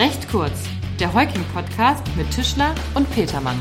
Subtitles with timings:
[0.00, 0.62] Recht kurz,
[0.98, 3.58] der Heuking-Podcast mit Tischler und Petermann.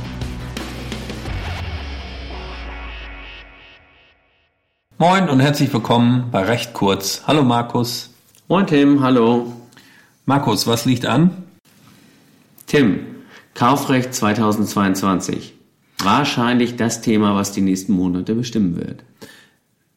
[4.97, 7.23] Moin und herzlich willkommen bei Recht kurz.
[7.27, 8.13] Hallo Markus.
[8.47, 9.51] Moin Tim, hallo.
[10.25, 11.43] Markus, was liegt an?
[12.67, 13.05] Tim,
[13.53, 15.55] Kaufrecht 2022.
[16.01, 19.03] Wahrscheinlich das Thema, was die nächsten Monate bestimmen wird.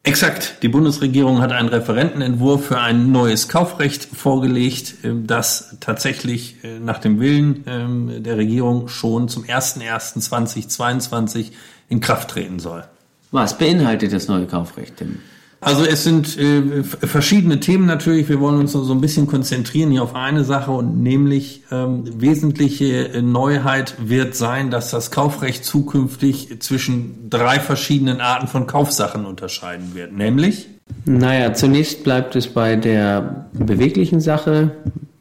[0.05, 0.57] Exakt.
[0.63, 6.99] Die Bundesregierung hat einen Referentenentwurf für ein neues Kaufrecht vorgelegt, äh, das tatsächlich äh, nach
[6.99, 11.53] dem Willen ähm, der Regierung schon zum 01.01.2022
[11.87, 12.83] in Kraft treten soll.
[13.31, 15.19] Was beinhaltet das neue Kaufrecht, Tim?
[15.63, 18.27] Also es sind äh, verschiedene Themen natürlich.
[18.27, 23.21] Wir wollen uns so ein bisschen konzentrieren hier auf eine Sache und nämlich ähm, wesentliche
[23.23, 30.11] Neuheit wird sein, dass das Kaufrecht zukünftig zwischen drei verschiedenen Arten von Kaufsachen unterscheiden wird.
[30.11, 30.67] Nämlich?
[31.05, 34.71] Naja, zunächst bleibt es bei der beweglichen Sache,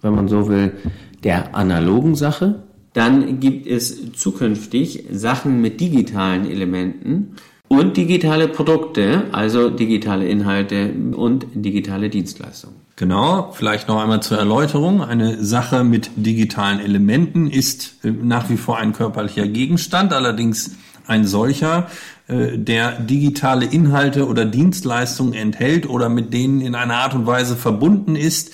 [0.01, 0.73] wenn man so will,
[1.23, 2.65] der analogen Sache.
[2.95, 7.37] Dann gibt es zukünftig Sachen mit digitalen Elementen
[7.73, 12.77] und digitale Produkte, also digitale Inhalte und digitale Dienstleistungen.
[12.97, 15.03] Genau, vielleicht noch einmal zur Erläuterung.
[15.03, 21.27] Eine Sache mit digitalen Elementen ist äh, nach wie vor ein körperlicher Gegenstand, allerdings ein
[21.27, 21.89] solcher,
[22.29, 27.57] äh, der digitale Inhalte oder Dienstleistungen enthält oder mit denen in einer Art und Weise
[27.57, 28.51] verbunden ist,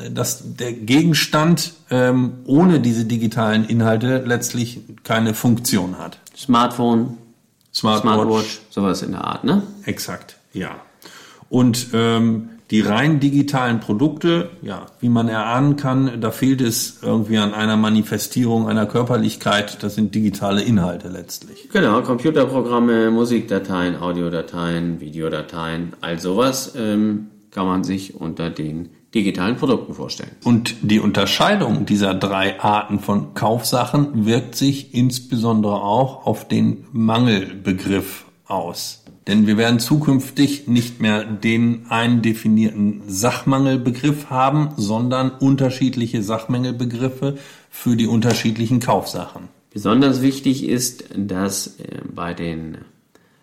[0.00, 6.18] äh, dass der Gegenstand ähm, ohne diese digitalen Inhalte letztlich keine Funktion hat.
[6.34, 7.18] Smartphone,
[7.82, 8.14] Smartwatch.
[8.14, 9.62] Smartwatch, sowas in der Art, ne?
[9.84, 10.76] Exakt, ja.
[11.48, 17.36] Und ähm, die rein digitalen Produkte, ja, wie man erahnen kann, da fehlt es irgendwie
[17.36, 19.82] an einer Manifestierung einer Körperlichkeit.
[19.82, 21.68] Das sind digitale Inhalte letztlich.
[21.70, 29.94] Genau, Computerprogramme, Musikdateien, Audiodateien, Videodateien, all sowas ähm, kann man sich unter den digitalen Produkten
[29.94, 30.30] vorstellen.
[30.44, 38.24] Und die Unterscheidung dieser drei Arten von Kaufsachen wirkt sich insbesondere auch auf den Mangelbegriff
[38.46, 39.04] aus.
[39.26, 47.38] Denn wir werden zukünftig nicht mehr den einen definierten Sachmangelbegriff haben, sondern unterschiedliche Sachmängelbegriffe
[47.70, 49.48] für die unterschiedlichen Kaufsachen.
[49.72, 52.78] Besonders wichtig ist, dass äh, bei den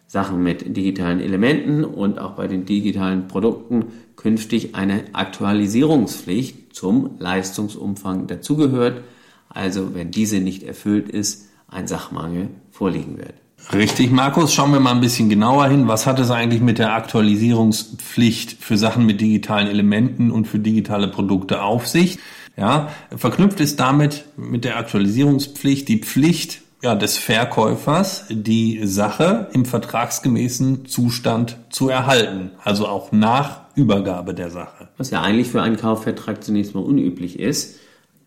[0.10, 8.26] Sachen mit digitalen Elementen und auch bei den digitalen Produkten künftig eine Aktualisierungspflicht zum Leistungsumfang
[8.26, 9.04] dazugehört.
[9.50, 13.36] Also wenn diese nicht erfüllt ist, ein Sachmangel vorliegen wird.
[13.72, 14.52] Richtig, Markus.
[14.52, 15.88] Schauen wir mal ein bisschen genauer hin.
[15.88, 21.08] Was hat es eigentlich mit der Aktualisierungspflicht für Sachen mit digitalen Elementen und für digitale
[21.08, 22.18] Produkte auf sich?
[22.58, 29.66] Ja, verknüpft ist damit mit der Aktualisierungspflicht die Pflicht, ja, des Verkäufers die Sache im
[29.66, 34.88] vertragsgemäßen Zustand zu erhalten, also auch nach Übergabe der Sache.
[34.98, 37.76] Was ja eigentlich für einen Kaufvertrag zunächst mal unüblich ist.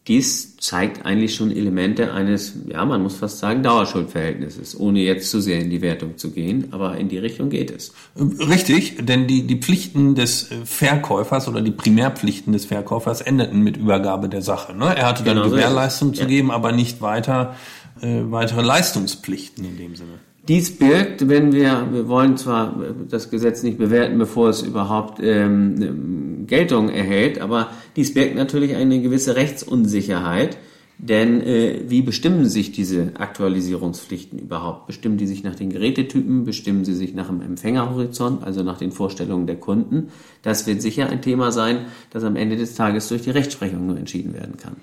[0.08, 5.40] Dies zeigt eigentlich schon Elemente eines, ja, man muss fast sagen, Dauerschuldverhältnisses, ohne jetzt zu
[5.40, 7.92] sehr in die Wertung zu gehen, aber in die Richtung geht es.
[8.16, 14.28] Richtig, denn die, die Pflichten des Verkäufers oder die Primärpflichten des Verkäufers endeten mit Übergabe
[14.28, 14.74] der Sache.
[14.74, 14.86] Ne?
[14.86, 16.28] Er hatte dann genau Gewährleistung so zu ja.
[16.28, 17.54] geben, aber nicht weiter
[18.00, 20.20] äh, weitere Leistungspflichten in dem Sinne.
[20.48, 22.74] Dies birgt, wenn wir, wir wollen zwar
[23.08, 29.00] das Gesetz nicht bewerten, bevor es überhaupt ähm, Geltung erhält, aber dies birgt natürlich eine
[29.00, 30.58] gewisse Rechtsunsicherheit.
[30.98, 34.86] Denn äh, wie bestimmen sich diese Aktualisierungspflichten überhaupt?
[34.86, 36.44] Bestimmen die sich nach den Gerätetypen?
[36.44, 40.10] Bestimmen sie sich nach dem Empfängerhorizont, also nach den Vorstellungen der Kunden?
[40.42, 43.96] Das wird sicher ein Thema sein, das am Ende des Tages durch die Rechtsprechung nur
[43.96, 44.76] entschieden werden kann.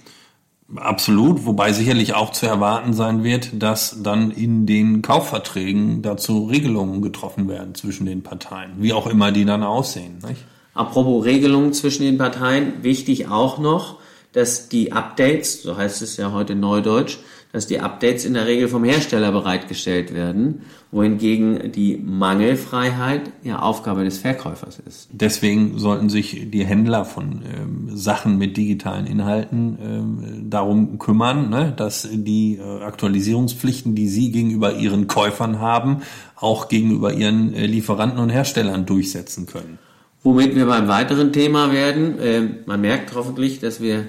[0.75, 7.01] Absolut, wobei sicherlich auch zu erwarten sein wird, dass dann in den Kaufverträgen dazu Regelungen
[7.01, 10.19] getroffen werden zwischen den Parteien, wie auch immer die dann aussehen.
[10.27, 10.45] Nicht?
[10.75, 13.97] Apropos Regelungen zwischen den Parteien, wichtig auch noch,
[14.31, 17.17] dass die Updates, so heißt es ja heute neudeutsch,
[17.51, 24.03] dass die Updates in der Regel vom Hersteller bereitgestellt werden, wohingegen die Mangelfreiheit ja Aufgabe
[24.03, 25.09] des Verkäufers ist.
[25.11, 31.73] Deswegen sollten sich die Händler von ähm, Sachen mit digitalen Inhalten ähm, darum kümmern, ne,
[31.75, 36.03] dass die äh, Aktualisierungspflichten, die sie gegenüber ihren Käufern haben,
[36.35, 39.79] auch gegenüber ihren äh, Lieferanten und Herstellern durchsetzen können.
[40.21, 42.19] Womit wir beim weiteren Thema werden.
[42.19, 44.05] Äh, man merkt hoffentlich, dass wir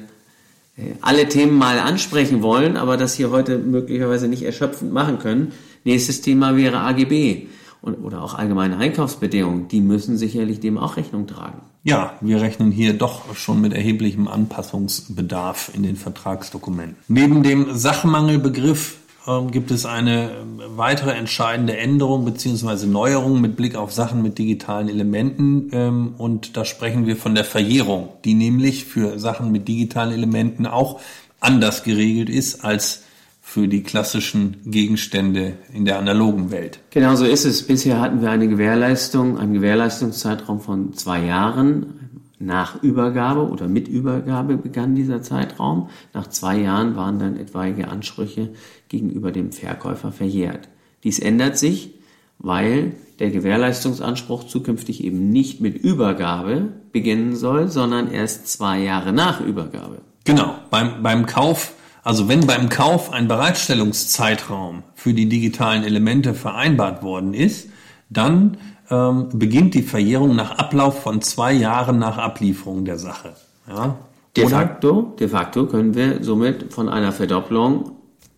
[1.00, 5.52] alle Themen mal ansprechen wollen, aber das hier heute möglicherweise nicht erschöpfend machen können.
[5.84, 7.46] Nächstes Thema wäre AGB
[7.82, 9.68] und, oder auch allgemeine Einkaufsbedingungen.
[9.68, 11.60] Die müssen sicherlich dem auch Rechnung tragen.
[11.82, 16.96] Ja, wir rechnen hier doch schon mit erheblichem Anpassungsbedarf in den Vertragsdokumenten.
[17.08, 18.96] Neben dem Sachmangelbegriff
[19.26, 22.86] ähm, gibt es eine ähm, weitere entscheidende Änderung bzw.
[22.86, 25.70] Neuerung mit Blick auf Sachen mit digitalen Elementen.
[25.72, 30.66] Ähm, und da sprechen wir von der Verjährung, die nämlich für Sachen mit digitalen Elementen
[30.66, 31.00] auch
[31.40, 33.04] anders geregelt ist als
[33.42, 36.78] für die klassischen Gegenstände in der analogen Welt.
[36.90, 37.66] Genau so ist es.
[37.66, 42.09] Bisher hatten wir eine Gewährleistung, einen Gewährleistungszeitraum von zwei Jahren.
[42.42, 45.90] Nach Übergabe oder mit Übergabe begann dieser Zeitraum.
[46.14, 48.48] Nach zwei Jahren waren dann etwaige Ansprüche
[48.88, 50.70] gegenüber dem Verkäufer verjährt.
[51.04, 51.94] Dies ändert sich,
[52.38, 59.42] weil der Gewährleistungsanspruch zukünftig eben nicht mit Übergabe beginnen soll, sondern erst zwei Jahre nach
[59.42, 60.00] Übergabe.
[60.24, 67.02] Genau, beim, beim Kauf also wenn beim Kauf ein Bereitstellungszeitraum für die digitalen Elemente vereinbart
[67.02, 67.68] worden ist,
[68.08, 68.56] dann
[68.90, 73.34] ähm, beginnt die Verjährung nach Ablauf von zwei Jahren nach Ablieferung der Sache.
[73.68, 73.96] Ja?
[74.36, 77.92] De facto, de facto können wir somit von einer Verdopplung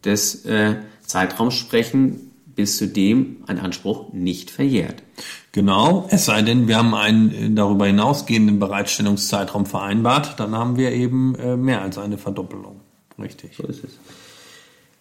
[0.04, 0.76] des äh,
[1.06, 5.02] Zeitraums sprechen, bis zu dem ein Anspruch nicht verjährt.
[5.52, 10.92] Genau, es sei denn, wir haben einen äh, darüber hinausgehenden Bereitstellungszeitraum vereinbart, dann haben wir
[10.92, 12.80] eben äh, mehr als eine Verdoppelung.
[13.18, 13.56] Richtig.
[13.56, 13.98] So ist es.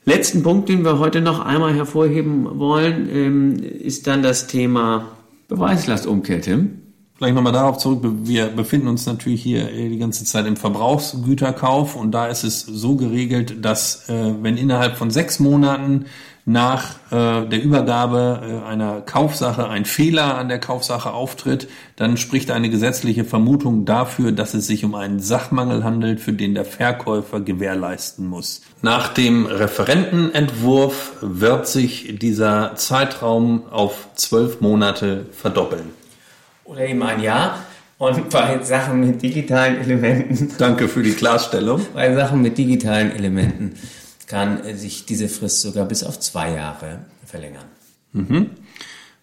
[0.03, 5.12] Letzten Punkt, den wir heute noch einmal hervorheben wollen, ähm, ist dann das Thema
[5.51, 6.77] Beweislastumkehr, Tim.
[7.13, 8.00] Vielleicht nochmal darauf zurück.
[8.24, 12.62] Wir befinden uns natürlich hier äh, die ganze Zeit im Verbrauchsgüterkauf und da ist es
[12.62, 16.06] so geregelt, dass äh, wenn innerhalb von sechs Monaten
[16.46, 22.52] nach äh, der Übergabe äh, einer Kaufsache ein Fehler an der Kaufsache auftritt, dann spricht
[22.52, 27.42] eine gesetzliche Vermutung dafür, dass es sich um einen Sachmangel handelt, für den der Verkäufer
[27.42, 28.62] gewährleisten muss.
[28.82, 35.92] Nach dem Referentenentwurf wird sich dieser Zeitraum auf zwölf Monate verdoppeln.
[36.64, 37.60] Oder eben ein Jahr.
[37.98, 40.52] Und bei Sachen mit digitalen Elementen.
[40.58, 41.86] Danke für die Klarstellung.
[41.94, 43.76] Bei Sachen mit digitalen Elementen
[44.31, 47.66] kann sich diese Frist sogar bis auf zwei Jahre verlängern.
[48.13, 48.51] Mhm.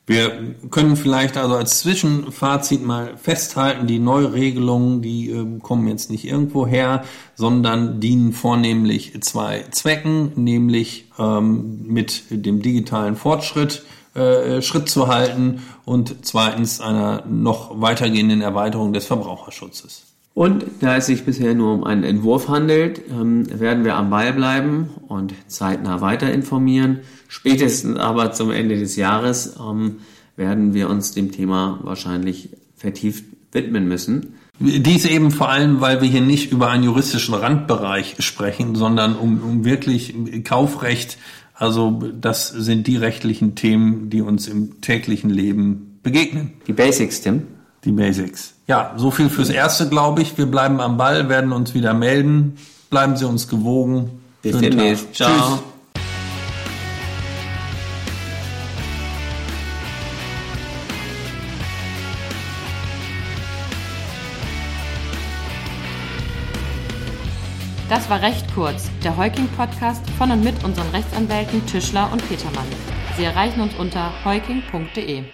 [0.07, 6.27] Wir können vielleicht also als Zwischenfazit mal festhalten, die Neuregelungen, die äh, kommen jetzt nicht
[6.27, 7.05] irgendwo her,
[7.37, 13.85] sondern dienen vornehmlich zwei Zwecken, nämlich ähm, mit dem digitalen Fortschritt
[14.15, 20.05] äh, Schritt zu halten und zweitens einer noch weitergehenden Erweiterung des Verbraucherschutzes.
[20.39, 24.33] Und da es sich bisher nur um einen Entwurf handelt, ähm, werden wir am Ball
[24.33, 27.01] bleiben und zeitnah weiter informieren.
[27.27, 29.97] Spätestens aber zum Ende des Jahres ähm,
[30.37, 34.35] werden wir uns dem Thema wahrscheinlich vertieft widmen müssen.
[34.61, 39.43] Dies eben vor allem, weil wir hier nicht über einen juristischen Randbereich sprechen, sondern um,
[39.43, 40.15] um wirklich
[40.45, 41.19] Kaufrecht.
[41.53, 46.53] Also das sind die rechtlichen Themen, die uns im täglichen Leben begegnen.
[46.69, 47.58] Die Basics, Tim.
[47.85, 48.55] Die Basics.
[48.67, 50.37] Ja, so viel fürs Erste, glaube ich.
[50.37, 52.59] Wir bleiben am Ball, werden uns wieder melden.
[52.91, 54.23] Bleiben Sie uns gewogen.
[54.43, 55.15] Bis demnächst.
[55.15, 55.31] Ciao.
[55.31, 55.63] Tschüss.
[67.89, 72.67] Das war recht kurz, der Heuking-Podcast von und mit unseren Rechtsanwälten Tischler und Petermann.
[73.17, 75.25] Sie erreichen uns unter heuking.de.